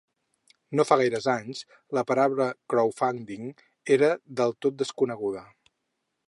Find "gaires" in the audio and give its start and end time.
1.01-1.27